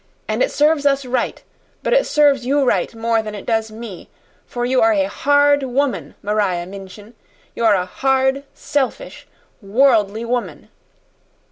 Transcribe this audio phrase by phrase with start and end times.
[0.27, 1.43] And it serves us right;
[1.83, 4.09] but it serves you right more than it does me,
[4.47, 7.13] for you are a hard woman, Maria Minchin,
[7.55, 9.27] you're a hard, selfish,
[9.61, 10.69] worldly woman!"